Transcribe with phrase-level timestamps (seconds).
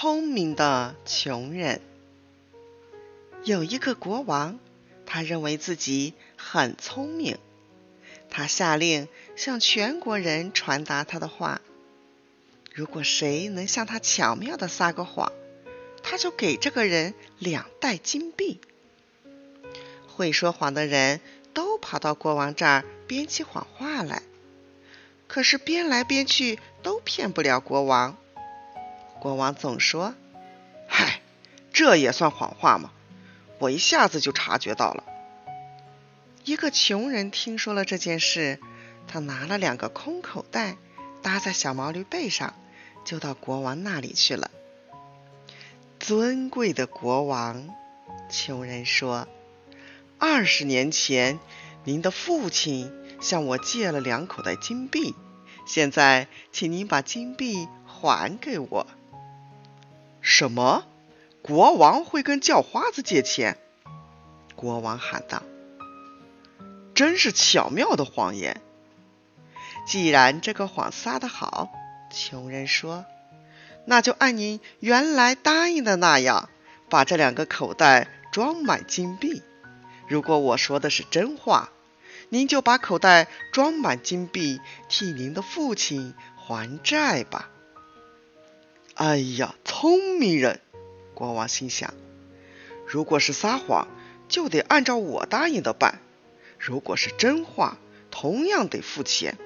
[0.00, 1.80] 聪明的穷人。
[3.42, 4.60] 有一个国王，
[5.04, 7.36] 他认为自己很聪明，
[8.30, 11.60] 他下令向全国人传达他的话：
[12.72, 15.32] 如果谁能向他巧妙地撒个谎，
[16.04, 18.60] 他就给这个人两袋金币。
[20.06, 21.20] 会说谎的人
[21.52, 24.22] 都跑到国王这儿编起谎话来，
[25.26, 28.16] 可是编来编去都骗不了国王。
[29.20, 30.14] 国王总说
[30.86, 31.20] ：“嗨，
[31.72, 32.92] 这也算谎话吗？
[33.58, 35.04] 我一下子就察觉到了。”
[36.44, 38.58] 一个穷人听说了这件事，
[39.06, 40.76] 他拿了两个空口袋
[41.20, 42.54] 搭在小毛驴背上，
[43.04, 44.50] 就到国王那里去了。
[45.98, 47.68] 尊贵的国王，
[48.30, 49.28] 穷人说
[50.18, 51.38] ：“二十年前，
[51.84, 52.90] 您的父亲
[53.20, 55.14] 向我借了两口袋金币，
[55.66, 58.86] 现在，请您把金币还给我。”
[60.38, 60.86] 什么？
[61.42, 63.58] 国王会跟叫花子借钱？
[64.54, 65.42] 国王喊道
[66.94, 68.62] ：“真是巧妙的谎言！
[69.84, 71.72] 既然这个谎撒得好，
[72.12, 73.04] 穷人说，
[73.84, 76.48] 那就按您原来答应的那样，
[76.88, 79.42] 把这两个口袋装满金币。
[80.06, 81.70] 如果我说的是真话，
[82.28, 87.50] 您就把口袋装满金币，替您的父亲还债吧。”
[88.94, 90.60] 哎呀，聪明人！
[91.14, 91.94] 国王心想：
[92.84, 93.86] 如果是撒谎，
[94.28, 96.00] 就得按照我答应的办；
[96.58, 97.78] 如果是真话，
[98.10, 99.38] 同样得付钱。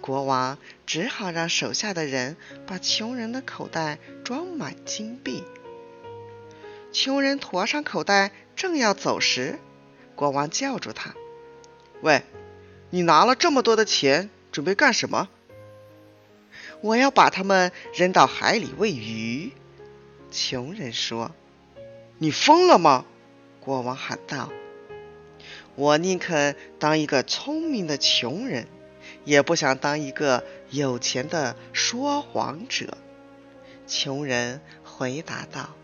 [0.00, 0.56] 国王
[0.86, 5.44] 只好让手下的人把穷人的口袋装满金币。
[6.90, 9.58] 穷人驮上口袋，正要走时，
[10.14, 11.14] 国王叫住他
[12.00, 12.22] ：“喂，
[12.88, 15.28] 你拿了这么多的钱，准备干什么？”
[16.80, 19.52] 我要把他们扔到海里喂鱼。”
[20.30, 21.32] 穷人说。
[22.18, 23.04] “你疯了吗？”
[23.60, 24.50] 国王喊道。
[25.76, 28.66] “我宁肯当一个聪明的穷人，
[29.24, 32.96] 也不想当一个有钱的说谎者。”
[33.86, 35.74] 穷人回答道。